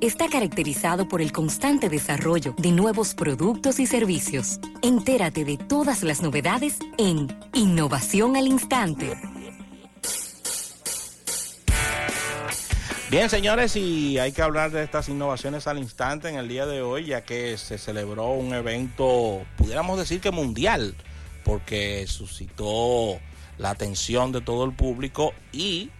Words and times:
está 0.00 0.28
caracterizado 0.28 1.08
por 1.08 1.20
el 1.20 1.32
constante 1.32 1.88
desarrollo 1.88 2.54
de 2.56 2.70
nuevos 2.70 3.12
productos 3.12 3.80
y 3.80 3.86
servicios. 3.86 4.60
Entérate 4.82 5.44
de 5.44 5.56
todas 5.56 6.04
las 6.04 6.22
novedades 6.22 6.78
en 6.96 7.36
Innovación 7.54 8.36
al 8.36 8.46
Instante. 8.46 9.16
Bien, 13.10 13.28
señores, 13.28 13.74
y 13.74 14.16
hay 14.20 14.30
que 14.30 14.42
hablar 14.42 14.70
de 14.70 14.84
estas 14.84 15.08
innovaciones 15.08 15.66
al 15.66 15.78
instante 15.78 16.28
en 16.28 16.36
el 16.36 16.46
día 16.46 16.66
de 16.66 16.80
hoy, 16.80 17.06
ya 17.06 17.24
que 17.24 17.58
se 17.58 17.76
celebró 17.76 18.28
un 18.28 18.54
evento, 18.54 19.42
pudiéramos 19.56 19.98
decir 19.98 20.20
que 20.20 20.30
mundial, 20.30 20.94
porque 21.44 22.06
suscitó 22.06 23.18
la 23.58 23.70
atención 23.70 24.30
de 24.30 24.40
todo 24.40 24.64
el 24.66 24.72
público 24.72 25.32
y 25.50 25.90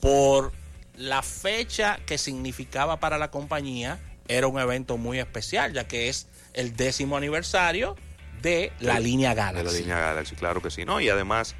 por 0.00 0.52
la 0.96 1.22
fecha 1.22 1.98
que 2.06 2.18
significaba 2.18 3.00
para 3.00 3.18
la 3.18 3.30
compañía 3.30 3.98
era 4.28 4.46
un 4.46 4.58
evento 4.58 4.96
muy 4.96 5.18
especial, 5.18 5.72
ya 5.72 5.86
que 5.86 6.08
es 6.08 6.28
el 6.54 6.76
décimo 6.76 7.16
aniversario 7.16 7.96
de 8.40 8.72
la 8.80 9.00
línea 9.00 9.34
Galaxy. 9.34 9.64
De 9.64 9.72
la 9.72 9.78
línea 9.78 9.98
Galaxy, 10.00 10.36
claro 10.36 10.60
que 10.60 10.70
sí, 10.70 10.84
¿no? 10.84 11.00
Y 11.00 11.08
además, 11.08 11.54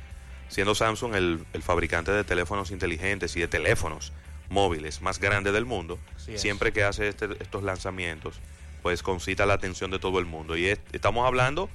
siendo 0.48 0.74
Samsung 0.74 1.14
el, 1.14 1.62
fabricante 1.62 2.12
de 2.12 2.24
teléfonos 2.24 2.70
inteligentes 2.70 3.36
y 3.36 3.40
de 3.40 3.48
teléfonos 3.48 4.12
móviles 4.48 5.00
más 5.00 5.18
grande 5.18 5.52
del 5.52 5.64
mundo, 5.64 5.98
siempre 6.36 6.72
que 6.72 6.84
hace 6.84 7.08
este, 7.08 7.28
estos 7.40 7.62
lanzamientos, 7.62 8.40
pues 8.82 9.02
concita 9.02 9.46
la 9.46 9.54
atención 9.54 9.90
de 9.90 9.98
todo 9.98 10.18
el 10.18 10.26
mundo. 10.26 10.56
Y 10.56 10.66
estamos 10.66 11.26
hablando 11.26 11.70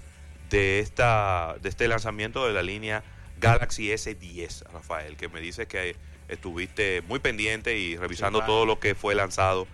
de, 0.50 0.80
esta, 0.80 1.56
de 1.62 1.70
este 1.70 1.88
lanzamiento 1.88 2.46
de 2.46 2.54
la 2.54 2.62
línea 2.62 3.04
Galaxy 3.40 3.90
S10, 3.90 4.64
Rafael, 4.72 5.16
que 5.16 5.30
me 5.30 5.40
dice 5.40 5.68
que 5.68 5.96
estuviste 6.28 7.02
muy 7.04 7.20
pendiente 7.20 7.78
y 7.78 7.98
revisando 7.98 8.44
todo 8.46 8.66
lo 8.66 8.80
que 8.80 8.96
fue 8.96 9.16
lanzado 9.16 9.68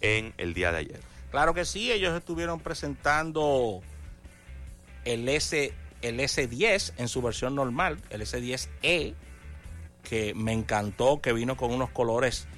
en 0.00 0.34
el 0.38 0.54
día 0.54 0.72
de 0.72 0.78
ayer. 0.78 1.00
Claro 1.30 1.54
que 1.54 1.64
sí, 1.64 1.92
ellos 1.92 2.16
estuvieron 2.16 2.60
presentando 2.60 3.82
el, 5.04 5.28
S, 5.28 5.72
el 6.02 6.20
S10 6.20 6.94
en 6.96 7.08
su 7.08 7.22
versión 7.22 7.54
normal, 7.54 7.98
el 8.10 8.22
S10e, 8.22 9.14
que 10.02 10.34
me 10.34 10.52
encantó, 10.52 11.20
que 11.20 11.32
vino 11.32 11.56
con 11.56 11.72
unos 11.72 11.90
colores 11.90 12.48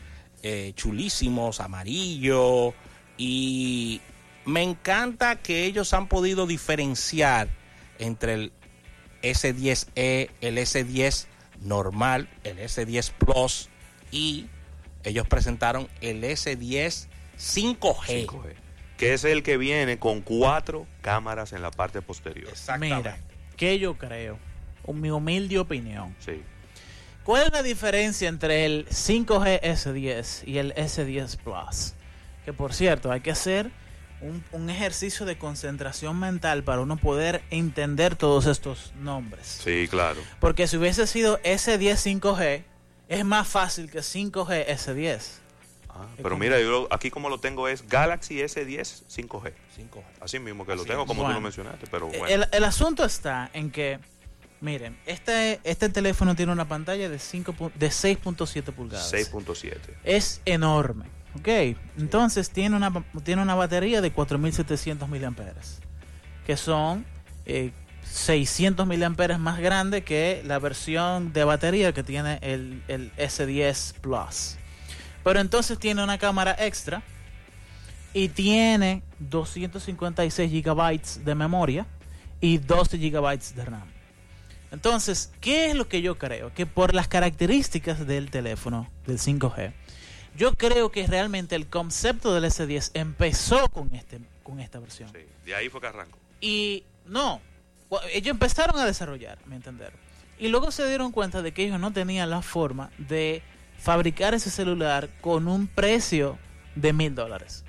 eh, 0.43 0.73
chulísimos, 0.75 1.61
amarillo, 1.61 2.73
y 3.19 4.01
me 4.47 4.63
encanta 4.63 5.37
que 5.37 5.65
ellos 5.67 5.93
han 5.93 6.09
podido 6.09 6.47
diferenciar 6.47 7.49
entre 7.99 8.35
el 8.35 8.53
S10e, 9.23 10.31
el 10.41 10.59
S10 10.59 11.27
normal, 11.65 12.29
el 12.45 12.59
S10 12.59 13.13
Plus 13.13 13.69
y 14.11 14.47
ellos 15.05 15.27
presentaron 15.27 15.89
el 16.01 16.23
S10 16.23 17.09
5G. 17.39 18.55
Que 18.97 19.15
es 19.15 19.25
el 19.25 19.43
que 19.43 19.57
viene 19.57 19.99
con 19.99 20.21
cuatro 20.21 20.87
cámaras 21.01 21.53
en 21.53 21.63
la 21.63 21.71
parte 21.71 22.03
posterior. 22.03 22.51
Exactamente. 22.51 22.97
Mira, 22.97 23.19
que 23.57 23.79
yo 23.79 23.99
creo, 23.99 24.39
mi 24.93 25.11
humilde 25.11 25.59
opinión. 25.59 26.15
Sí. 26.21 26.43
¿Cuál 27.25 27.45
es 27.45 27.53
la 27.53 27.63
diferencia 27.63 28.29
entre 28.29 28.65
el 28.65 28.87
5G 28.89 29.61
S10 29.61 30.47
y 30.47 30.59
el 30.59 30.75
S10 30.75 31.37
Plus? 31.39 31.95
Que 32.45 32.53
por 32.53 32.75
cierto, 32.75 33.11
hay 33.13 33.21
que 33.21 33.31
hacer 33.31 33.71
un, 34.53 34.71
ejercicio 34.71 35.27
de 35.27 35.37
concentración 35.37 36.19
mental 36.19 36.63
para 36.63 36.81
uno 36.81 36.97
poder 36.97 37.43
entender 37.51 38.17
todos 38.17 38.47
estos 38.47 38.93
nombres. 39.01 39.61
Sí, 39.63 39.89
claro. 39.89 40.21
Porque 40.41 40.67
si 40.67 40.77
hubiese 40.77 41.07
sido 41.07 41.41
S10 41.43 42.21
5G, 42.21 42.65
es 43.09 43.25
más 43.25 43.49
fácil 43.49 43.91
que 43.91 43.99
5G 43.99 44.67
S10. 44.69 45.21
Ah, 45.89 46.07
pero 46.23 46.39
mira, 46.39 46.59
yo 46.61 46.89
aquí 46.91 47.11
como 47.11 47.29
lo 47.29 47.39
tengo 47.39 47.69
es 47.69 47.87
Galaxy 47.87 48.37
S10 48.37 49.03
5G. 49.09 49.53
5G. 49.77 50.03
Así 50.21 50.39
mismo 50.39 50.65
que 50.65 50.75
lo 50.75 50.85
tengo 50.85 51.05
como 51.05 51.27
tú 51.27 51.33
lo 51.33 51.41
mencionaste, 51.41 51.87
pero 51.91 52.07
bueno. 52.07 52.27
El, 52.27 52.47
el, 52.51 52.65
asunto 52.65 53.05
está 53.05 53.51
en 53.53 53.71
que, 53.71 53.99
miren, 54.61 54.99
este, 55.05 55.61
este 55.65 55.89
teléfono 55.91 56.35
tiene 56.35 56.53
una 56.53 56.67
pantalla 56.67 57.09
de, 57.09 57.17
de 57.17 57.19
6.7 57.19 58.73
pulgadas. 58.73 59.13
6.7. 59.13 59.77
Es 60.05 60.41
enorme. 60.47 61.22
Ok, 61.39 61.49
entonces 61.97 62.51
tiene 62.51 62.77
una, 62.77 62.93
tiene 63.25 63.43
una 63.43 63.55
batería 63.55 64.01
de 64.01 64.13
4700 64.13 65.09
miliamperes, 65.09 65.81
que 66.47 66.57
son 66.57 67.07
600 68.05 68.85
eh, 68.85 68.89
miliamperes 68.89 69.39
más 69.39 69.59
grande 69.59 70.03
que 70.05 70.43
la 70.45 70.59
versión 70.59 71.33
de 71.33 71.45
batería 71.45 71.93
que 71.93 72.03
tiene 72.03 72.39
el, 72.43 72.83
el 72.89 73.13
S10 73.17 73.95
Plus. 74.01 74.57
Pero 75.25 75.41
entonces 75.41 75.79
tiene 75.79 76.05
una 76.05 76.19
cámara 76.19 76.55
extra 76.59 77.03
y 78.13 78.29
tiene 78.29 79.03
256 79.21 80.51
gigabytes 80.51 81.25
de 81.25 81.35
memoria 81.35 81.87
y 82.41 82.59
12 82.59 82.99
gigabytes 82.99 83.55
de 83.55 83.65
RAM. 83.65 83.93
Entonces, 84.71 85.33
¿qué 85.41 85.67
es 85.71 85.75
lo 85.75 85.87
que 85.87 86.03
yo 86.03 86.19
creo? 86.19 86.53
Que 86.53 86.67
por 86.67 86.95
las 86.95 87.07
características 87.07 88.07
del 88.07 88.31
teléfono, 88.31 88.91
del 89.07 89.19
5G, 89.19 89.73
yo 90.37 90.55
creo 90.55 90.91
que 90.91 91.07
realmente 91.07 91.55
el 91.57 91.69
concepto 91.69 92.35
del 92.35 92.45
S10 92.45 92.91
empezó 92.95 93.69
con 93.69 93.95
este 93.95 94.21
con 94.43 94.61
esta 94.61 94.79
versión. 94.81 95.11
Sí, 95.13 95.21
de 95.45 95.55
ahí 95.55 95.69
fue 95.69 95.81
que 95.81 95.87
arrancó. 95.87 96.19
Y 96.41 96.85
no, 97.07 97.41
ellos 98.13 98.31
empezaron 98.31 98.79
a 98.81 98.87
desarrollar, 98.87 99.39
me 99.47 99.57
entender. 99.57 99.93
Y 100.39 100.49
luego 100.49 100.71
se 100.71 100.87
dieron 100.89 101.13
cuenta 101.13 101.43
de 101.43 101.53
que 101.53 101.65
ellos 101.65 101.79
no 101.79 101.93
tenían 101.93 102.29
la 102.31 102.43
forma 102.43 102.91
de 102.99 103.43
fabricar 103.79 104.35
ese 104.35 104.51
celular 104.51 105.09
con 105.21 105.49
un 105.49 105.67
precio 105.67 106.39
de 106.75 106.93
mil 106.93 107.15
dólares. 107.15 107.65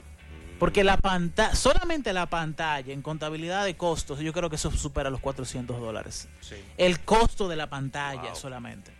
Porque 0.59 0.83
la 0.83 0.97
pantalla, 0.97 1.55
solamente 1.55 2.13
la 2.13 2.27
pantalla 2.27 2.93
en 2.93 3.01
contabilidad 3.01 3.65
de 3.65 3.75
costos, 3.75 4.19
yo 4.19 4.31
creo 4.31 4.49
que 4.49 4.55
eso 4.55 4.71
supera 4.71 5.09
los 5.09 5.19
400 5.19 5.79
dólares. 5.79 6.29
Sí. 6.39 6.55
El 6.77 7.01
costo 7.01 7.47
de 7.49 7.55
la 7.55 7.69
pantalla 7.69 8.33
solamente. 8.33 8.91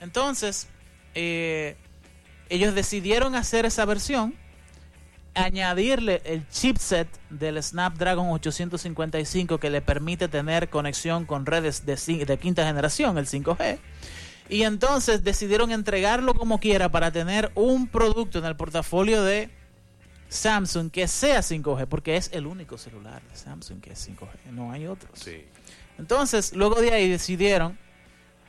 Entonces, 0.00 0.68
eh, 1.14 1.76
ellos 2.50 2.74
decidieron 2.74 3.34
hacer 3.34 3.64
esa 3.64 3.84
versión, 3.84 4.34
añadirle 5.34 6.20
el 6.24 6.46
chipset 6.48 7.08
del 7.30 7.62
Snapdragon 7.62 8.28
855 8.30 9.58
que 9.58 9.70
le 9.70 9.80
permite 9.80 10.28
tener 10.28 10.68
conexión 10.68 11.24
con 11.24 11.46
redes 11.46 11.86
de, 11.86 11.96
de 12.26 12.38
quinta 12.38 12.66
generación, 12.66 13.16
el 13.16 13.26
5G. 13.26 13.78
Y 14.48 14.64
entonces 14.64 15.22
decidieron 15.22 15.70
entregarlo 15.70 16.34
como 16.34 16.58
quiera 16.58 16.90
para 16.90 17.12
tener 17.12 17.52
un 17.54 17.86
producto 17.86 18.40
en 18.40 18.44
el 18.46 18.56
portafolio 18.56 19.22
de 19.22 19.48
Samsung 20.28 20.90
que 20.90 21.06
sea 21.06 21.38
5G, 21.38 21.86
porque 21.86 22.16
es 22.16 22.30
el 22.32 22.46
único 22.46 22.76
celular 22.76 23.22
de 23.30 23.36
Samsung 23.36 23.80
que 23.80 23.92
es 23.92 24.08
5G, 24.08 24.50
no 24.52 24.72
hay 24.72 24.88
otros. 24.88 25.24
Entonces, 25.98 26.52
luego 26.54 26.80
de 26.80 26.92
ahí 26.92 27.08
decidieron 27.08 27.78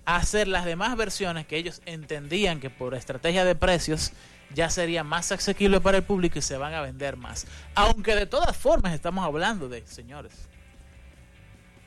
hacer 0.05 0.47
las 0.47 0.65
demás 0.65 0.95
versiones 0.97 1.45
que 1.45 1.57
ellos 1.57 1.81
entendían 1.85 2.59
que 2.59 2.69
por 2.69 2.95
estrategia 2.95 3.45
de 3.45 3.55
precios 3.55 4.13
ya 4.53 4.69
sería 4.69 5.03
más 5.03 5.31
asequible 5.31 5.79
para 5.79 5.97
el 5.97 6.03
público 6.03 6.39
y 6.39 6.41
se 6.41 6.57
van 6.57 6.73
a 6.73 6.81
vender 6.81 7.17
más. 7.17 7.47
Aunque 7.75 8.15
de 8.15 8.25
todas 8.25 8.55
formas 8.55 8.93
estamos 8.93 9.25
hablando 9.25 9.69
de, 9.69 9.85
señores, 9.87 10.33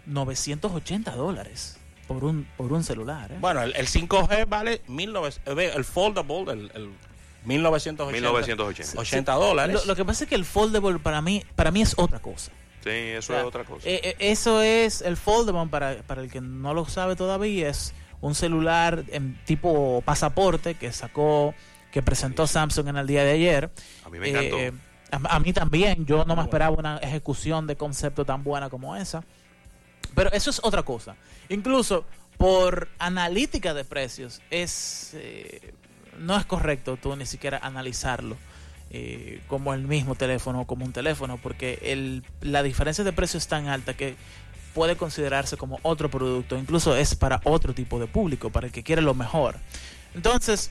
980 0.07 1.15
dólares 1.15 1.79
por 2.07 2.25
un, 2.25 2.47
por 2.57 2.73
un 2.73 2.85
celular. 2.85 3.33
¿eh? 3.33 3.37
Bueno, 3.41 3.63
el, 3.63 3.75
5G 3.75 4.49
vale 4.49 4.83
1900, 4.87 5.59
eh, 5.59 5.73
el 5.75 5.85
foldable, 5.85 6.53
el, 6.53 6.71
el 6.75 6.91
1980, 7.45 9.01
80 9.01 9.33
dólares. 9.33 9.87
Lo, 9.87 9.95
que 9.95 10.05
pasa 10.05 10.25
es 10.25 10.31
que 10.31 10.37
el 10.37 10.45
foldable 10.45 10.99
para 10.99 11.21
mí, 11.21 11.45
para 11.55 11.71
mí 11.71 11.83
es 11.83 11.95
otra 11.97 12.21
cosa. 12.21 12.53
Sí, 12.83 12.91
eso 12.91 13.37
es 13.39 13.45
otra 13.45 13.65
cosa. 13.65 13.89
Eh, 13.89 14.17
eso 14.19 14.61
es 14.61 15.01
el 15.01 15.17
foldable 15.17 15.71
para, 15.71 16.03
para 16.03 16.23
el 16.23 16.31
que 16.31 16.41
no 16.41 16.75
lo 16.75 16.87
sabe 16.87 17.17
todavía, 17.17 17.69
es 17.69 17.95
un 18.25 18.35
celular 18.35 19.05
en 19.09 19.39
tipo 19.45 20.03
pasaporte 20.03 20.77
que 20.77 20.93
sacó, 20.93 21.55
que 21.93 22.03
presentó 22.03 22.47
Samsung 22.47 22.89
en 22.89 22.97
el 22.97 23.07
día 23.07 23.23
de 23.23 23.33
ayer. 23.33 23.71
A 24.03 24.09
mí 24.09 24.19
me 24.19 24.31
encantó. 24.31 24.59
Eh, 24.59 24.73
a, 25.11 25.39
mí 25.41 25.53
también, 25.53 26.07
yo 26.07 26.25
no 26.25 26.35
me 26.35 26.41
esperaba 26.41 26.75
una 26.75 26.97
ejecución 26.99 27.67
de 27.67 27.77
concepto 27.77 28.25
tan 28.25 28.43
buena 28.43 28.71
como 28.71 28.97
esa. 28.97 29.23
Pero 30.15 30.33
eso 30.33 30.49
es 30.49 30.59
otra 30.65 30.83
cosa. 30.83 31.17
Incluso 31.51 32.07
por 32.39 32.89
analítica 32.99 33.75
de 33.75 33.85
precios, 33.85 34.41
es 34.51 35.11
eh, 35.13 35.75
no 36.19 36.39
es 36.39 36.47
correcto 36.47 36.97
tú 36.97 37.15
ni 37.17 37.27
siquiera 37.27 37.59
analizarlo. 37.59 38.39
Eh, 38.91 39.43
como 39.49 39.75
el 39.75 39.87
mismo 39.87 40.15
teléfono 40.15 40.67
como 40.67 40.87
un 40.87 40.93
teléfono, 40.93 41.37
porque 41.37 41.79
el, 41.83 42.25
la 42.41 42.63
diferencia 42.63 43.05
de 43.05 43.13
precio 43.13 43.37
es 43.37 43.49
tan 43.49 43.69
alta 43.69 43.95
que 43.95 44.17
puede 44.75 44.97
considerarse 44.97 45.57
como 45.57 45.79
otro 45.83 46.11
producto, 46.11 46.59
incluso 46.59 46.97
es 46.97 47.15
para 47.15 47.41
otro 47.45 47.73
tipo 47.73 47.99
de 47.99 48.07
público, 48.07 48.51
para 48.51 48.67
el 48.67 48.73
que 48.73 48.83
quiere 48.83 49.01
lo 49.01 49.15
mejor. 49.15 49.57
Entonces, 50.15 50.71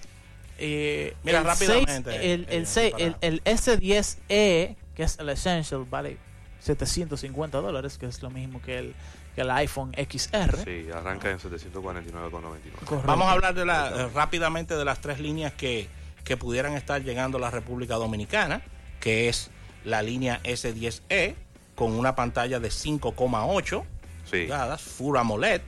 eh, 0.57 1.15
Mira, 1.23 1.41
rápidamente. 1.41 2.33
el, 2.33 2.45
el, 2.50 3.15
el, 3.21 3.44
S10e, 3.44 4.75
que 4.95 5.03
es 5.03 5.17
el 5.19 5.29
Essential, 5.29 5.85
vale 5.89 6.17
750 6.59 7.59
dólares, 7.59 7.97
que 7.97 8.05
es 8.05 8.21
lo 8.21 8.29
mismo 8.29 8.61
que 8.61 8.77
el, 8.79 8.95
que 9.35 9.41
el 9.41 9.51
iPhone 9.51 9.94
XR. 9.94 10.63
Sí, 10.63 10.88
arranca 10.94 11.31
en 11.31 11.39
749,99. 11.39 13.03
Vamos 13.06 13.27
a 13.27 13.31
hablar 13.31 13.53
de 13.53 13.65
la, 13.65 14.09
rápidamente 14.13 14.75
de 14.75 14.85
las 14.85 14.99
tres 14.99 15.19
líneas 15.19 15.53
que, 15.53 15.89
que 16.23 16.38
pudieran 16.38 16.73
estar 16.73 17.01
llegando 17.01 17.38
a 17.38 17.41
la 17.41 17.51
República 17.51 17.95
Dominicana. 17.95 18.61
que 18.99 19.27
es 19.27 19.49
la 19.83 20.01
línea 20.01 20.41
S10e 20.44 21.35
con 21.75 21.94
una 21.94 22.15
pantalla 22.15 22.59
de 22.59 22.69
5,8 22.69 23.83
pulgadas, 24.29 24.81
Full 24.81 25.17
AMOLED. 25.17 25.61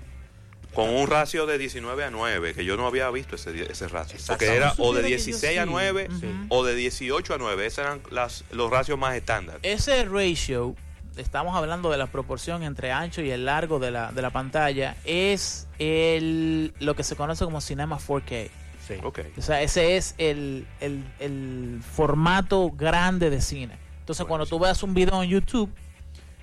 Con 0.74 0.90
un 0.90 1.08
ratio 1.08 1.46
de 1.46 1.58
19 1.58 2.04
a 2.04 2.12
9, 2.12 2.54
que 2.54 2.66
yo 2.66 2.76
no 2.76 2.86
había 2.86 3.10
visto 3.10 3.36
ese, 3.36 3.72
ese 3.72 3.88
ratio. 3.88 4.20
Porque 4.28 4.48
era 4.48 4.74
o 4.78 4.94
de 4.94 5.04
16 5.04 5.60
a 5.60 5.66
9 5.66 6.10
o 6.50 6.66
de 6.66 6.76
18 6.76 7.34
a 7.34 7.38
9. 7.38 7.66
Esos 7.66 7.80
eran 7.80 8.02
las, 8.12 8.44
los 8.52 8.70
ratios 8.70 9.00
más 9.00 9.16
estándar. 9.16 9.60
Ese 9.64 10.04
ratio, 10.04 10.76
estamos 11.16 11.56
hablando 11.56 11.90
de 11.92 11.98
la 11.98 12.08
proporción 12.08 12.64
entre 12.64 12.92
ancho 12.92 13.22
y 13.22 13.32
el 13.32 13.46
largo 13.46 13.80
de 13.80 13.92
la, 13.92 14.12
de 14.12 14.22
la 14.22 14.32
pantalla, 14.32 14.98
es 15.06 15.68
el, 15.80 16.74
lo 16.80 16.94
que 16.94 17.04
se 17.04 17.16
conoce 17.16 17.46
como 17.46 17.62
Cinema 17.62 17.98
4K. 17.98 18.50
Sí. 18.86 18.96
Okay. 19.02 19.32
O 19.38 19.42
sea, 19.42 19.62
ese 19.62 19.96
es 19.96 20.14
el, 20.18 20.68
el, 20.82 21.06
el 21.20 21.82
formato 21.90 22.70
grande 22.70 23.30
de 23.30 23.40
cine. 23.40 23.78
Entonces, 24.02 24.26
cuando 24.26 24.46
tú 24.46 24.60
veas 24.60 24.84
un 24.84 24.94
video 24.94 25.24
en 25.24 25.30
YouTube 25.30 25.72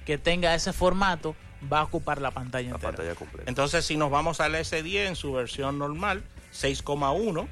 que 0.04 0.18
tenga 0.18 0.54
ese 0.54 0.72
formato, 0.72 1.36
va 1.70 1.80
a 1.80 1.82
ocupar 1.84 2.20
la 2.20 2.30
pantalla 2.30 2.68
la 2.70 2.74
entera. 2.76 2.92
pantalla 2.92 3.14
completa. 3.14 3.48
Entonces, 3.48 3.84
si 3.84 3.96
nos 3.96 4.10
vamos 4.10 4.40
al 4.40 4.54
S10 4.54 5.06
en 5.08 5.16
su 5.16 5.32
versión 5.32 5.78
normal, 5.78 6.22
6,1 6.52 7.48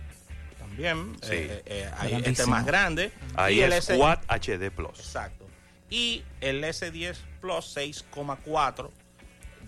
también, 0.58 1.16
Sí. 1.22 1.28
eh, 1.32 1.62
eh, 1.66 1.90
ahí 1.98 2.10
Grandísimo. 2.10 2.30
este 2.32 2.46
más 2.46 2.66
grande. 2.66 3.12
Ahí 3.34 3.56
Y 3.58 3.60
el 3.62 3.72
es 3.72 3.88
S- 3.90 3.96
Quad 3.98 4.18
HD 4.28 4.70
Plus. 4.70 4.98
Exacto. 4.98 5.46
Y 5.88 6.22
el 6.40 6.62
S10 6.64 7.16
Plus 7.40 7.64
6,4 7.76 8.90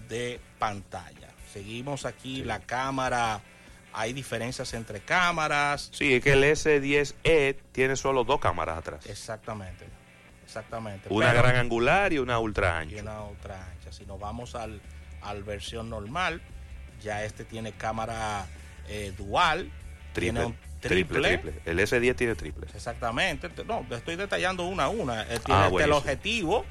de 0.08 0.40
pantalla. 0.58 1.28
Seguimos 1.52 2.04
aquí 2.06 2.42
la 2.44 2.60
cámara. 2.60 3.40
Hay 3.94 4.12
diferencias 4.14 4.72
entre 4.74 5.00
cámaras. 5.00 5.90
Sí, 5.92 6.14
es 6.14 6.22
que 6.24 6.32
el 6.32 6.44
S10e 6.44 7.56
tiene 7.72 7.94
solo 7.96 8.24
dos 8.24 8.40
cámaras 8.40 8.78
atrás. 8.78 9.04
Exactamente. 9.06 9.86
Exactamente. 10.58 11.08
Una 11.10 11.30
Pero- 11.30 11.42
gran 11.42 11.56
angular 11.56 12.12
y 12.12 12.18
una 12.18 12.38
ultra 12.38 12.78
y 12.78 12.82
ancha. 12.82 13.02
una 13.02 13.22
otra 13.22 13.66
ancha. 13.70 13.90
Si 13.92 14.04
nos 14.04 14.20
vamos 14.20 14.54
al, 14.54 14.80
al 15.22 15.42
versión 15.44 15.88
normal, 15.88 16.42
ya 17.02 17.24
este 17.24 17.44
tiene 17.44 17.72
cámara 17.72 18.46
eh, 18.88 19.12
dual. 19.16 19.70
tiene 20.12 20.40
Triple, 20.40 20.46
un 20.46 20.56
triple, 20.80 21.38
triple. 21.38 21.62
El 21.64 21.78
S10 21.78 22.16
tiene 22.16 22.34
triple. 22.34 22.66
Exactamente. 22.74 23.48
No, 23.66 23.86
estoy 23.90 24.16
detallando 24.16 24.64
una 24.66 24.84
a 24.84 24.88
una. 24.90 25.24
Tiene 25.24 25.40
Ah, 25.48 25.68
este, 25.70 25.84
el 25.84 25.92
objetivo, 25.92 26.66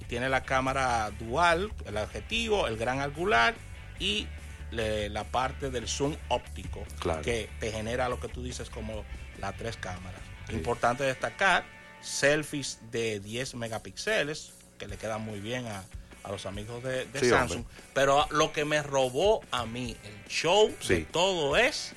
y 0.00 0.04
tiene 0.04 0.28
la 0.28 0.42
cámara 0.44 1.10
dual, 1.18 1.72
el 1.86 1.96
objetivo, 1.96 2.68
el 2.68 2.76
gran 2.76 3.00
angular 3.00 3.54
y 3.98 4.28
le- 4.70 5.08
la 5.08 5.24
parte 5.24 5.70
del 5.70 5.88
zoom 5.88 6.14
óptico 6.28 6.84
Claro. 7.00 7.22
que 7.22 7.48
te 7.58 7.72
genera 7.72 8.08
lo 8.08 8.20
que 8.20 8.28
tú 8.28 8.42
dices 8.42 8.70
como 8.70 9.04
las 9.40 9.56
tres 9.56 9.76
cámaras. 9.76 10.20
Sí. 10.48 10.54
Importante 10.54 11.02
destacar, 11.04 11.64
selfies 12.00 12.80
de 12.90 13.20
10 13.20 13.54
megapíxeles, 13.54 14.52
que 14.78 14.86
le 14.88 14.96
quedan 14.96 15.22
muy 15.22 15.40
bien 15.40 15.66
a, 15.66 15.84
a 16.22 16.30
los 16.30 16.46
amigos 16.46 16.82
de, 16.82 17.04
de 17.06 17.20
Sí, 17.20 17.28
Samsung. 17.30 17.60
hombre. 17.60 17.74
Pero 17.94 18.26
lo 18.30 18.52
que 18.52 18.64
me 18.64 18.82
robó 18.82 19.40
a 19.50 19.66
mí 19.66 19.96
el 20.04 20.24
show 20.28 20.68
de 20.68 20.76
Sí. 20.96 21.06
todo 21.10 21.56
es 21.56 21.94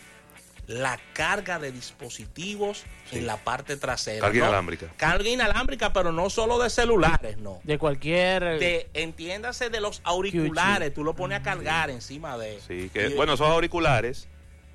la 0.67 0.97
carga 1.13 1.59
de 1.59 1.71
dispositivos 1.73 2.83
Sí. 3.09 3.17
en 3.17 3.27
la 3.27 3.35
parte 3.37 3.75
trasera. 3.75 4.21
Carga 4.21 4.39
¿no? 4.39 4.45
inalámbrica. 4.45 4.87
Carga 4.95 5.27
inalámbrica, 5.29 5.91
pero 5.93 6.11
no 6.13 6.29
solo 6.29 6.57
de 6.57 6.69
celulares, 6.69 7.37
no. 7.37 7.59
De 7.63 7.77
cualquier... 7.77 8.43
De, 8.59 8.89
entiéndase 8.93 9.69
de 9.69 9.81
los 9.81 9.99
auriculares, 10.05 10.93
tú 10.93 11.03
lo 11.03 11.15
pones 11.15 11.39
a 11.39 11.43
cargar 11.43 11.89
encima 11.89 12.37
de... 12.37 12.59
Sí, 12.65 12.89
que, 12.93 13.09
y- 13.09 13.13
bueno, 13.13 13.33
esos 13.33 13.47
auriculares 13.49 14.27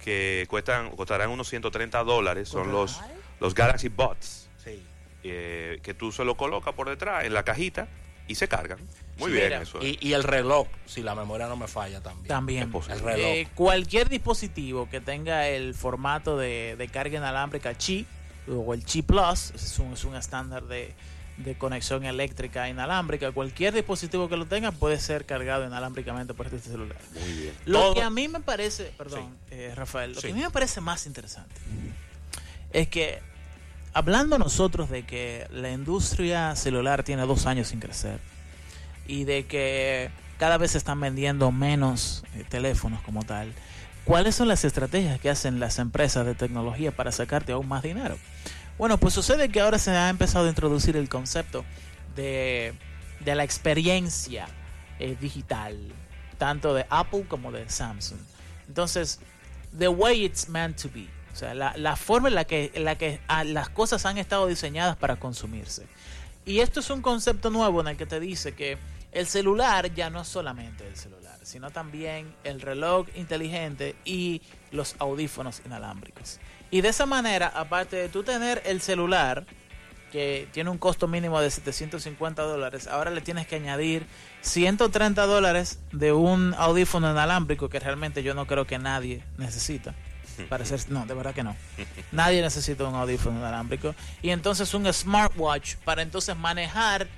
que 0.04 0.46
cuestan 0.48 0.90
costarán 0.90 1.30
unos 1.30 1.48
130 1.48 2.04
dólares 2.04 2.48
son 2.50 2.70
los, 2.70 3.00
los 3.40 3.54
Galaxy 3.54 3.88
Buds, 3.88 4.48
Sí. 4.62 4.82
Eh, 5.24 5.80
que 5.82 5.94
tú 5.94 6.12
se 6.12 6.24
lo 6.24 6.36
colocas 6.36 6.74
por 6.74 6.88
detrás 6.88 7.24
en 7.24 7.34
la 7.34 7.42
cajita 7.44 7.88
y 8.26 8.34
se 8.34 8.46
cargan. 8.48 8.78
Muy 9.18 9.30
Sí, 9.30 9.36
bien 9.36 9.44
mira, 9.48 9.62
eso. 9.62 9.78
Y, 9.84 9.98
y 10.00 10.12
el 10.12 10.22
reloj, 10.22 10.68
si 10.86 11.02
la 11.02 11.14
memoria 11.14 11.48
no 11.48 11.56
me 11.56 11.66
falla 11.66 12.00
también. 12.00 12.28
También. 12.28 12.72
Es. 12.74 12.88
El 12.88 13.00
reloj. 13.00 13.26
Eh, 13.26 13.48
cualquier 13.54 14.08
dispositivo 14.08 14.88
que 14.88 15.00
tenga 15.00 15.48
el 15.48 15.74
formato 15.74 16.36
de, 16.36 16.76
de 16.78 16.88
carga 16.88 17.18
inalámbrica 17.18 17.74
Qi 17.74 18.06
o 18.48 18.74
el 18.74 18.84
Qi 18.84 19.02
Plus, 19.02 19.50
es 19.54 19.78
un, 19.78 19.94
es 19.94 20.04
un 20.04 20.14
estándar 20.14 20.64
de, 20.64 20.94
de 21.38 21.56
conexión 21.58 22.04
eléctrica 22.04 22.68
inalámbrica. 22.68 23.32
Cualquier 23.32 23.74
dispositivo 23.74 24.28
que 24.28 24.36
lo 24.36 24.46
tenga 24.46 24.70
puede 24.72 25.00
ser 25.00 25.24
cargado 25.26 25.66
inalámbricamente 25.66 26.32
por 26.32 26.46
este 26.46 26.60
celular. 26.60 26.98
Muy 27.18 27.32
bien. 27.32 27.54
Lo 27.64 27.80
Todo- 27.80 27.94
que 27.94 28.02
a 28.02 28.10
mí 28.10 28.28
me 28.28 28.40
parece, 28.40 28.92
perdón, 28.96 29.36
eh, 29.50 29.72
Rafael, 29.74 30.12
lo 30.14 30.20
Sí. 30.20 30.28
que 30.28 30.32
a 30.32 30.36
mí 30.36 30.42
me 30.42 30.50
parece 30.50 30.80
más 30.80 31.06
interesante 31.06 31.54
es 32.72 32.88
que 32.88 33.20
hablando 33.92 34.38
nosotros 34.38 34.90
de 34.90 35.04
que 35.04 35.46
la 35.50 35.70
industria 35.70 36.54
celular 36.56 37.02
tiene 37.02 37.22
dos 37.22 37.46
años 37.46 37.68
sin 37.68 37.80
crecer 37.80 38.20
y 39.06 39.24
de 39.24 39.46
que 39.46 40.10
cada 40.38 40.56
vez 40.58 40.72
se 40.72 40.78
están 40.78 41.00
vendiendo 41.00 41.50
menos 41.50 42.24
eh, 42.34 42.44
teléfonos 42.48 43.00
como 43.02 43.24
tal, 43.24 43.52
¿cuáles 44.04 44.34
son 44.36 44.48
las 44.48 44.64
estrategias 44.64 45.18
que 45.20 45.30
hacen 45.30 45.60
las 45.60 45.78
empresas 45.78 46.24
de 46.24 46.34
tecnología 46.34 46.92
para 46.92 47.12
sacarte 47.12 47.52
aún 47.52 47.68
más 47.68 47.82
dinero? 47.82 48.16
Bueno, 48.78 48.98
pues 48.98 49.14
sucede 49.14 49.48
que 49.48 49.60
ahora 49.60 49.78
se 49.78 49.90
ha 49.90 50.08
empezado 50.08 50.46
a 50.46 50.48
introducir 50.48 50.96
el 50.96 51.08
concepto 51.08 51.64
de, 52.14 52.74
de 53.24 53.34
la 53.34 53.42
experiencia 53.42 54.46
eh, 55.00 55.16
digital, 55.20 55.76
tanto 56.38 56.74
de 56.74 56.86
Apple 56.88 57.24
como 57.28 57.50
de 57.50 57.68
Samsung. 57.68 58.20
Entonces, 58.68 59.18
the 59.76 59.88
way 59.88 60.24
it's 60.24 60.48
meant 60.48 60.80
to 60.80 60.88
be, 60.88 61.08
o 61.38 61.40
sea, 61.40 61.54
la, 61.54 61.72
la 61.76 61.94
forma 61.94 62.26
en 62.26 62.34
la 62.34 62.44
que, 62.46 62.72
en 62.74 62.84
la 62.84 62.98
que 62.98 63.20
ah, 63.28 63.44
las 63.44 63.68
cosas 63.68 64.04
han 64.06 64.18
estado 64.18 64.48
diseñadas 64.48 64.96
para 64.96 65.20
consumirse. 65.20 65.86
Y 66.44 66.58
esto 66.58 66.80
es 66.80 66.90
un 66.90 67.00
concepto 67.00 67.48
nuevo 67.48 67.80
en 67.80 67.86
el 67.86 67.96
que 67.96 68.06
te 68.06 68.18
dice 68.18 68.56
que 68.56 68.76
el 69.12 69.28
celular 69.28 69.94
ya 69.94 70.10
no 70.10 70.22
es 70.22 70.26
solamente 70.26 70.84
el 70.84 70.96
celular, 70.96 71.38
sino 71.44 71.70
también 71.70 72.34
el 72.42 72.60
reloj 72.60 73.06
inteligente 73.14 73.94
y 74.04 74.42
los 74.72 74.96
audífonos 74.98 75.62
inalámbricos. 75.64 76.40
Y 76.72 76.80
de 76.80 76.88
esa 76.88 77.06
manera, 77.06 77.52
aparte 77.54 77.94
de 77.94 78.08
tú 78.08 78.24
tener 78.24 78.60
el 78.66 78.80
celular, 78.80 79.46
que 80.10 80.48
tiene 80.50 80.70
un 80.70 80.78
costo 80.78 81.06
mínimo 81.06 81.40
de 81.40 81.52
750 81.52 82.42
dólares, 82.42 82.88
ahora 82.88 83.12
le 83.12 83.20
tienes 83.20 83.46
que 83.46 83.54
añadir 83.54 84.06
130 84.40 85.24
dólares 85.26 85.78
de 85.92 86.12
un 86.12 86.52
audífono 86.58 87.08
inalámbrico 87.12 87.68
que 87.68 87.78
realmente 87.78 88.24
yo 88.24 88.34
no 88.34 88.48
creo 88.48 88.66
que 88.66 88.78
nadie 88.78 89.22
necesita. 89.36 89.94
Para 90.44 90.64
ser, 90.64 90.80
no, 90.90 91.06
de 91.06 91.14
verdad 91.14 91.34
que 91.34 91.42
no. 91.42 91.56
Nadie 92.12 92.42
necesita 92.42 92.84
un 92.84 92.94
audífono 92.94 93.38
inalámbrico. 93.38 93.94
Y 94.22 94.30
entonces 94.30 94.72
un 94.74 94.92
smartwatch 94.92 95.76
para 95.76 96.02
entonces 96.02 96.36
manejar 96.36 97.08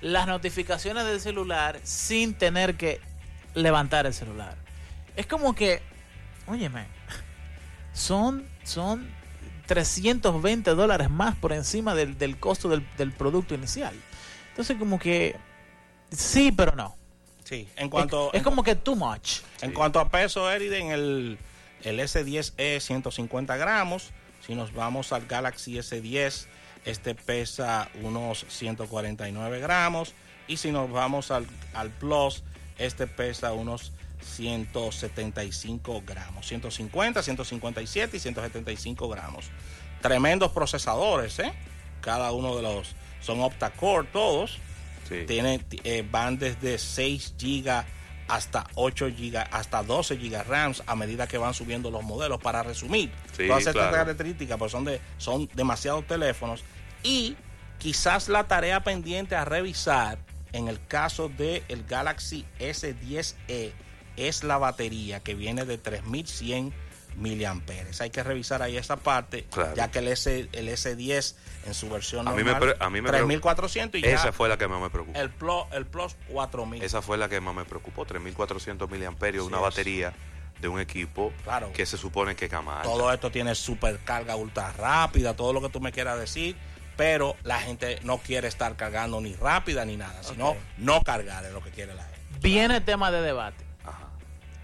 las 0.00 0.26
notificaciones 0.26 1.04
del 1.04 1.20
celular 1.20 1.80
sin 1.82 2.34
tener 2.34 2.76
que 2.76 3.00
levantar 3.54 4.06
el 4.06 4.14
celular. 4.14 4.56
Es 5.16 5.26
como 5.26 5.54
que, 5.54 5.82
óyeme, 6.46 6.86
son, 7.92 8.46
son 8.64 9.08
320 9.66 10.70
dólares 10.70 11.10
más 11.10 11.36
por 11.36 11.52
encima 11.52 11.94
del, 11.94 12.18
del 12.18 12.38
costo 12.38 12.68
del, 12.68 12.86
del 12.96 13.12
producto 13.12 13.54
inicial. 13.54 13.94
Entonces 14.50 14.76
como 14.78 14.98
que, 14.98 15.36
sí, 16.10 16.52
pero 16.52 16.74
no. 16.74 16.96
Sí. 17.44 17.68
En 17.76 17.90
cuanto, 17.90 18.30
es, 18.32 18.38
es 18.38 18.42
como 18.42 18.62
que 18.62 18.76
too 18.76 18.94
much. 18.94 19.40
En 19.60 19.72
cuanto 19.72 19.98
a 19.98 20.08
peso, 20.08 20.50
Eriden, 20.50 20.90
el, 20.90 21.38
el 21.84 22.00
S10e 22.00 22.80
150 22.80 23.56
gramos. 23.56 24.10
Si 24.46 24.54
nos 24.54 24.72
vamos 24.72 25.12
al 25.12 25.26
Galaxy 25.26 25.74
S10, 25.74 26.46
este 26.84 27.14
pesa 27.14 27.88
unos 28.02 28.46
149 28.48 29.60
gramos. 29.60 30.14
Y 30.48 30.56
si 30.56 30.72
nos 30.72 30.90
vamos 30.90 31.30
al, 31.30 31.46
al 31.74 31.90
Plus, 31.90 32.42
este 32.78 33.06
pesa 33.06 33.52
unos 33.52 33.92
175 34.22 36.02
gramos. 36.06 36.46
150, 36.46 37.22
157 37.22 38.16
y 38.16 38.20
175 38.20 39.08
gramos. 39.08 39.46
Tremendos 40.00 40.52
procesadores, 40.52 41.38
¿eh? 41.38 41.52
Cada 42.00 42.32
uno 42.32 42.56
de 42.56 42.62
los 42.62 42.94
son 43.20 43.40
octa-core 43.40 44.08
todos. 44.12 44.58
Sí. 45.08 45.24
Tiene, 45.26 45.60
eh, 45.84 46.06
van 46.10 46.38
desde 46.38 46.78
6 46.78 47.34
GB 47.38 47.84
hasta 48.30 48.66
8 48.74 49.08
GB, 49.08 49.36
hasta 49.50 49.82
12 49.82 50.16
GB 50.16 50.42
RAMs 50.44 50.82
a 50.86 50.94
medida 50.96 51.26
que 51.26 51.38
van 51.38 51.54
subiendo 51.54 51.90
los 51.90 52.02
modelos. 52.02 52.40
Para 52.40 52.62
resumir, 52.62 53.10
Sí, 53.36 53.46
todas 53.46 53.60
estas 53.60 53.74
claro. 53.74 53.92
características 53.92 54.58
pues 54.58 54.72
son, 54.72 54.84
de, 54.84 55.00
son 55.18 55.48
demasiados 55.54 56.06
teléfonos. 56.06 56.62
Y 57.02 57.36
quizás 57.78 58.28
la 58.28 58.44
tarea 58.46 58.82
pendiente 58.84 59.34
a 59.34 59.44
revisar 59.44 60.18
en 60.52 60.68
el 60.68 60.84
caso 60.86 61.28
del 61.28 61.62
el 61.68 61.84
Galaxy 61.84 62.44
S10e 62.58 63.72
es 64.16 64.44
la 64.44 64.58
batería 64.58 65.20
que 65.20 65.34
viene 65.34 65.64
de 65.64 65.78
3100 65.78 66.72
miliamperes. 67.16 68.00
Hay 68.00 68.10
que 68.10 68.22
revisar 68.22 68.62
ahí 68.62 68.76
esa 68.76 68.96
parte, 68.96 69.44
Claro. 69.50 69.74
ya 69.74 69.90
que 69.90 69.98
el, 70.00 70.08
S, 70.08 70.48
el 70.52 70.68
S10 70.68 71.34
en 71.66 71.74
su 71.74 71.88
versión 71.90 72.26
A 72.26 72.32
mí 72.32 72.42
me 72.42 72.52
a 72.52 72.90
mí 72.90 73.00
me 73.00 73.08
3400 73.10 73.98
y 74.00 74.02
ya 74.02 74.10
Esa 74.10 74.32
fue 74.32 74.48
la 74.48 74.56
que 74.56 74.66
más 74.68 74.80
me 74.80 74.90
preocupó. 74.90 75.18
el 75.18 75.30
Plus, 75.30 75.64
el 75.72 75.86
Plus 75.86 76.16
4000. 76.28 76.82
Esa 76.82 77.02
fue 77.02 77.18
la 77.18 77.28
que 77.28 77.40
más 77.40 77.54
me 77.54 77.64
preocupó. 77.64 78.06
3.400 78.06 78.88
miliamperios, 78.90 79.44
Sí, 79.44 79.48
una 79.48 79.58
es. 79.58 79.62
batería 79.62 80.12
de 80.60 80.68
un 80.68 80.78
equipo 80.80 81.32
Claro. 81.44 81.72
que 81.72 81.86
se 81.86 81.96
supone 81.96 82.36
que 82.36 82.46
es 82.46 82.50
gama 82.50 82.78
alta. 82.80 82.88
Todo 82.88 83.12
esto 83.12 83.30
tiene 83.30 83.54
supercarga 83.54 84.36
ultra 84.36 84.72
rápida, 84.72 85.34
todo 85.34 85.52
lo 85.52 85.60
que 85.62 85.68
tú 85.70 85.80
me 85.80 85.90
quieras 85.92 86.18
decir, 86.18 86.54
pero 86.96 87.34
la 87.44 87.58
gente 87.60 87.98
no 88.02 88.18
quiere 88.18 88.48
estar 88.48 88.76
cargando 88.76 89.20
ni 89.22 89.34
rápida 89.34 89.84
ni 89.86 89.96
nada, 89.96 90.22
sino 90.22 90.56
no 90.76 91.00
cargar 91.02 91.44
es 91.46 91.52
lo 91.52 91.62
que 91.62 91.70
quiere 91.70 91.94
la 91.94 92.02
gente. 92.04 92.20
Viene 92.42 92.76
el 92.76 92.84
tema 92.84 93.10
de 93.10 93.22
debate. 93.22 93.64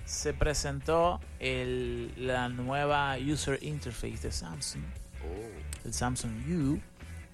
Se 0.06 0.32
presentó 0.32 1.20
el, 1.38 2.14
la 2.16 2.48
nueva 2.48 3.16
user 3.18 3.58
interface 3.62 4.18
de 4.22 4.32
Samsung, 4.32 4.84
oh. 5.22 5.84
el 5.84 5.92
Samsung 5.92 6.32
U, 6.48 6.80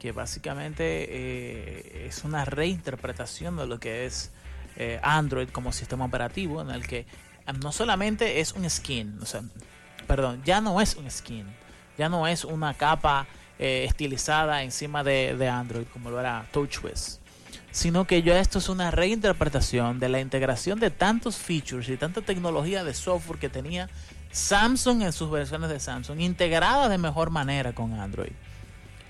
que 0.00 0.10
básicamente 0.10 0.82
eh, 1.08 2.06
es 2.08 2.24
una 2.24 2.44
reinterpretación 2.44 3.56
de 3.56 3.66
lo 3.68 3.78
que 3.78 4.06
es 4.06 4.32
eh, 4.76 4.98
Android 5.02 5.50
como 5.50 5.70
sistema 5.70 6.06
operativo, 6.06 6.60
en 6.60 6.70
el 6.70 6.86
que 6.86 7.00
eh, 7.00 7.06
no 7.62 7.72
solamente 7.72 8.40
es 8.40 8.52
un 8.52 8.68
skin, 8.68 9.18
o 9.20 9.26
sea, 9.26 9.42
perdón, 10.06 10.42
ya 10.44 10.60
no 10.60 10.80
es 10.80 10.96
un 10.96 11.10
skin, 11.10 11.46
ya 11.98 12.08
no 12.08 12.26
es 12.26 12.44
una 12.44 12.74
capa 12.74 13.26
eh, 13.58 13.84
estilizada 13.84 14.62
encima 14.62 15.04
de, 15.04 15.48
Android 15.48 15.86
como 15.92 16.10
lo 16.10 16.18
era 16.18 16.46
TouchWiz, 16.52 17.20
sino 17.72 18.06
que 18.06 18.22
ya 18.22 18.38
esto 18.38 18.58
es 18.58 18.68
una 18.68 18.90
reinterpretación 18.90 19.98
de 19.98 20.08
la 20.08 20.20
integración 20.20 20.78
de 20.78 20.90
tantos 20.90 21.36
features 21.36 21.88
y 21.88 21.96
tanta 21.96 22.22
tecnología 22.22 22.84
de 22.84 22.94
software 22.94 23.40
que 23.40 23.48
tenía 23.48 23.88
Samsung 24.30 25.02
en 25.02 25.12
sus 25.12 25.30
versiones 25.30 25.70
de 25.70 25.80
Samsung, 25.80 26.20
integrada 26.20 26.88
de 26.88 26.98
mejor 26.98 27.30
manera 27.30 27.72
con 27.72 27.98
Android. 27.98 28.32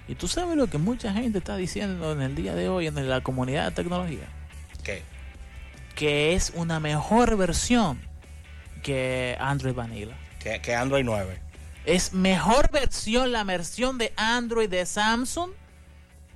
Y 0.09 0.15
tú 0.15 0.29
sabes 0.29 0.57
lo 0.57 0.69
que 0.69 0.79
mucha 0.79 1.13
gente 1.13 1.39
está 1.39 1.57
diciendo 1.57 2.13
en 2.13 2.23
el 2.23 2.35
día 2.35 2.55
de 2.55 2.69
hoy 2.69 2.87
en 2.87 3.09
la 3.09 3.21
comunidad 3.21 3.67
de 3.67 3.71
tecnología. 3.73 4.29
¿Qué? 4.83 5.03
Que 5.95 6.35
es 6.35 6.53
una 6.55 6.81
mejor 6.81 7.37
versión 7.37 8.01
que 8.83 9.37
Android 9.39 9.75
Vanilla. 9.75 10.17
Que, 10.41 10.61
que 10.61 10.75
Android 10.75 11.05
9 11.05 11.53
es 11.85 12.13
mejor 12.13 12.71
versión 12.71 13.33
la 13.33 13.45
versión 13.45 13.99
de 13.99 14.13
Android 14.17 14.69
de 14.69 14.87
Samsung. 14.87 15.51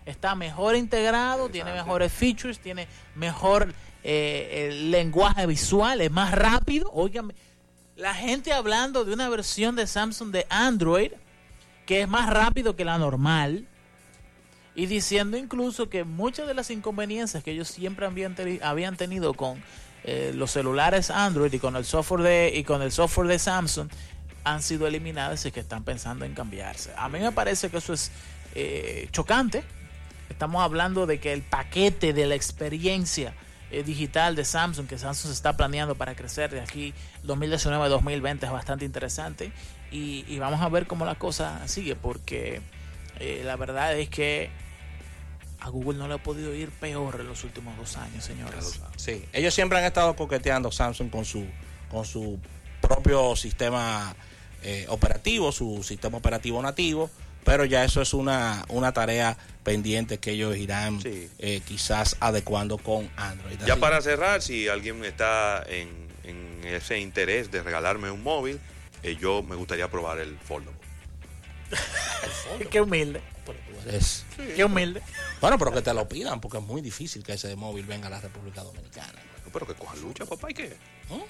Está 0.07 0.35
mejor 0.35 0.77
integrado, 0.77 1.49
tiene 1.49 1.73
mejores 1.73 2.13
features, 2.13 2.59
tiene 2.61 2.89
mejor 3.15 3.75
eh, 4.03 4.71
lenguaje 4.85 5.47
visual, 5.47 6.01
es 6.01 6.11
más 6.11 6.33
rápido. 6.33 6.91
Óigame, 6.93 7.35
la 7.97 8.15
gente 8.15 8.53
hablando 8.53 9.05
de 9.05 9.13
una 9.13 9.29
versión 9.29 9.77
de 9.77 9.87
Samsung 9.87 10.31
de 10.31 10.47
Android 10.49 11.13
que 11.87 12.03
es 12.03 12.09
más 12.09 12.29
rápido 12.29 12.77
que 12.77 12.85
la 12.85 12.99
normal 12.99 13.67
y 14.75 14.87
diciendo 14.87 15.39
incluso 15.39 15.89
que 15.89 16.05
muchas 16.05 16.47
de 16.47 16.55
las 16.55 16.71
inconveniencias 16.71 17.43
que 17.43 17.53
ellos 17.53 17.69
siempre 17.69 18.05
habían, 18.05 18.37
habían 18.63 18.97
tenido 18.97 19.33
con 19.33 19.63
eh, 20.05 20.33
los 20.35 20.51
celulares 20.51 21.11
Android 21.11 21.53
y 21.53 21.59
con 21.59 21.77
el 21.77 21.85
software 21.85 22.23
de 22.23 22.53
y 22.55 22.65
con 22.65 22.83
el 22.83 22.93
software 22.93 23.29
de 23.29 23.39
Samsung 23.39 23.89
han 24.45 24.63
sido 24.63 24.87
eliminadas 24.87 25.47
y 25.47 25.53
que 25.53 25.61
están 25.61 25.83
pensando 25.83 26.25
en 26.25 26.35
cambiarse. 26.35 26.93
A 26.97 27.09
mí 27.09 27.19
me 27.19 27.33
parece 27.33 27.71
que 27.71 27.79
eso 27.79 27.93
es 27.93 28.13
eh, 28.55 29.09
chocante. 29.11 29.65
Estamos 30.29 30.63
hablando 30.63 31.07
de 31.07 31.21
que 31.21 31.33
el 31.33 31.43
paquete 31.43 32.13
de 32.13 32.27
la 32.27 32.35
experiencia 32.35 33.35
eh, 33.71 33.83
digital 33.83 34.37
de 34.37 34.45
Samsung, 34.45 34.87
que 34.87 34.99
Samsung 34.99 35.29
se 35.29 35.33
está 35.33 35.57
planeando 35.57 35.95
para 35.97 36.15
crecer 36.15 36.51
de 36.51 36.61
aquí 36.61 36.95
2019-2020 37.25 38.45
es 38.45 38.51
bastante 38.51 38.85
interesante. 38.85 39.53
Y, 39.91 40.39
vamos 40.39 40.61
a 40.61 40.69
ver 40.69 40.87
cómo 40.87 41.07
la 41.07 41.15
cosa 41.15 41.67
sigue, 41.69 41.97
porque 41.97 42.61
eh, 43.19 43.43
la 43.45 43.57
verdad 43.57 43.97
es 43.97 44.09
que 44.09 44.51
a 45.61 45.69
Google 45.69 45.99
no 45.99 46.07
le 46.07 46.15
ha 46.15 46.23
podido 46.23 46.55
ir 46.55 46.71
peor 46.71 47.19
en 47.21 47.29
los 47.29 47.45
últimos 47.45 47.77
dos 47.77 47.97
años, 47.97 48.25
señores. 48.25 48.81
Sí, 48.97 49.25
ellos 49.33 49.55
siempre 49.55 49.79
han 49.79 49.85
estado 49.85 50.15
coqueteando 50.15 50.71
Samsung 50.71 51.11
con 51.11 51.25
su, 51.25 51.47
con 51.91 52.05
su 52.05 52.39
propio 52.81 53.35
sistema 53.37 54.15
eh, 54.63 54.87
operativo, 54.89 55.51
su 55.53 55.83
sistema 55.83 56.19
operativo 56.19 56.61
nativo, 56.63 57.11
pero 57.47 57.65
ya 57.65 57.85
eso 57.85 58.03
es 58.03 58.13
una, 58.13 58.65
una 58.69 58.93
tarea 58.93 59.39
pendiente 59.63 60.19
que 60.19 60.33
ellos 60.33 60.57
irán 60.57 61.01
eh, 61.05 61.63
quizás 61.65 62.17
adecuando 62.19 62.77
con 62.77 63.09
Android. 63.17 63.59
Ya 63.65 63.77
para 63.77 64.03
cerrar, 64.03 64.43
si 64.43 64.69
alguien 64.69 65.03
está 65.05 65.65
en, 65.69 66.07
ese 66.65 66.99
interés 66.99 67.53
de 67.53 67.63
regalarme 67.63 68.11
un 68.11 68.25
móvil, 68.25 68.59
eh, 69.05 69.17
yo 69.21 69.45
me 69.45 69.55
gustaría 69.55 69.89
probar 69.89 70.19
el 70.19 70.37
Foldable. 70.39 70.77
Qué 72.71 72.81
humilde. 72.81 73.23
Qué 74.57 74.65
humilde. 74.65 75.01
Bueno, 75.41 75.57
pero 75.57 75.73
que 75.73 75.83
te 75.83 75.95
lo 75.95 76.09
pidan, 76.09 76.41
porque 76.41 76.59
es 76.59 76.65
muy 76.65 76.83
difícil 76.83 77.23
que 77.23 77.35
ese 77.35 77.55
móvil 77.55 77.87
venga 77.87 78.09
a 78.09 78.11
la 78.11 78.21
República 78.21 78.63
Dominicana. 78.65 79.23
Pero 79.53 79.67
que 79.67 79.75
cojan 79.75 80.01
lucha, 80.01 80.27
papá, 80.27 80.51
¿y 80.51 80.55
qué? 80.55 80.77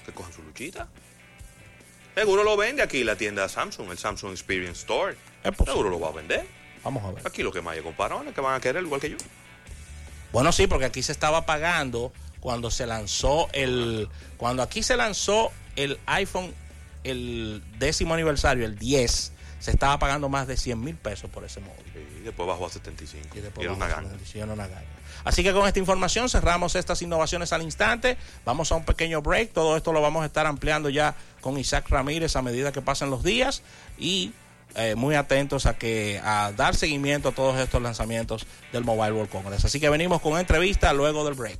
Que 0.03 0.11
cojan 0.11 0.33
su 0.33 0.41
luchita. 0.41 0.87
Seguro 2.17 2.43
lo 2.43 2.57
vende 2.57 2.81
aquí 2.81 3.03
la 3.03 3.15
tienda 3.15 3.47
Samsung, 3.47 3.91
el 3.91 3.97
Samsung 3.99 4.31
Experience 4.31 4.79
Store. 4.79 5.15
Seguro 5.63 5.91
lo 5.91 5.99
va 5.99 6.07
a 6.07 6.13
vender. 6.13 6.47
Vamos 6.83 7.05
a 7.05 7.11
ver. 7.11 7.27
Aquí 7.27 7.43
lo 7.43 7.51
que 7.51 7.61
más 7.61 7.75
hay 7.75 7.83
comparones 7.83 8.33
que 8.33 8.41
van 8.41 8.55
a 8.55 8.59
querer 8.59 8.83
igual 8.83 8.99
que 8.99 9.11
yo. 9.11 9.17
Bueno, 10.31 10.51
sí, 10.51 10.65
porque 10.65 10.85
aquí 10.85 11.03
se 11.03 11.11
estaba 11.11 11.45
pagando 11.45 12.11
cuando 12.39 12.71
se 12.71 12.87
lanzó 12.87 13.49
el. 13.53 14.09
Cuando 14.37 14.63
aquí 14.63 14.81
se 14.81 14.97
lanzó 14.97 15.51
el 15.75 15.99
iPhone, 16.07 16.55
el 17.03 17.61
décimo 17.77 18.15
aniversario, 18.15 18.65
el 18.65 18.79
10, 18.79 19.33
se 19.59 19.71
estaba 19.71 19.97
pagando 19.99 20.29
más 20.29 20.47
de 20.47 20.57
100 20.57 20.79
mil 20.79 20.95
pesos 20.95 21.29
por 21.29 21.43
ese 21.43 21.59
móvil. 21.59 21.83
y 22.19 22.23
después 22.23 22.47
bajó 22.47 22.65
a 22.65 22.69
75. 22.69 23.37
Y 23.37 23.41
después 23.41 23.67
bajó 23.67 23.83
a 23.83 24.01
75, 24.01 24.53
una 24.53 24.67
gana. 24.67 24.83
Así 25.23 25.43
que 25.43 25.51
con 25.53 25.67
esta 25.67 25.79
información 25.79 26.29
cerramos 26.29 26.75
estas 26.75 27.01
innovaciones 27.01 27.51
al 27.53 27.61
instante. 27.61 28.17
Vamos 28.45 28.71
a 28.71 28.75
un 28.75 28.85
pequeño 28.85 29.21
break. 29.21 29.51
Todo 29.51 29.75
esto 29.75 29.91
lo 29.91 30.01
vamos 30.01 30.23
a 30.23 30.25
estar 30.27 30.45
ampliando 30.45 30.89
ya 30.89 31.15
con 31.41 31.57
Isaac 31.57 31.89
Ramírez 31.89 32.35
a 32.35 32.41
medida 32.41 32.71
que 32.71 32.81
pasen 32.81 33.09
los 33.09 33.23
días 33.23 33.61
y 33.97 34.33
eh, 34.75 34.95
muy 34.95 35.15
atentos 35.15 35.65
a 35.65 35.77
que 35.77 36.21
a 36.23 36.51
dar 36.55 36.75
seguimiento 36.75 37.29
a 37.29 37.31
todos 37.31 37.57
estos 37.59 37.81
lanzamientos 37.81 38.45
del 38.71 38.83
Mobile 38.83 39.13
World 39.13 39.29
Congress. 39.29 39.65
Así 39.65 39.79
que 39.79 39.89
venimos 39.89 40.21
con 40.21 40.37
entrevista 40.39 40.93
luego 40.93 41.25
del 41.25 41.33
break. 41.33 41.59